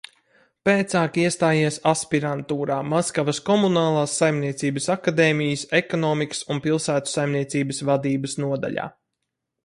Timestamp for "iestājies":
1.23-1.75